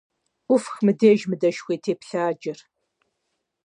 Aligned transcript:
Ӏуфх 0.47 0.75
мыбдеж 0.85 1.21
мы 1.29 1.35
дэшхуей 1.41 1.79
теплъаджэр! 1.83 2.59